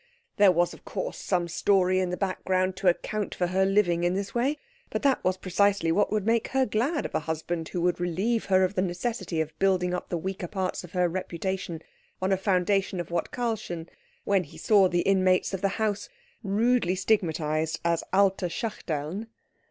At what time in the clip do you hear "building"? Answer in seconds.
9.59-9.93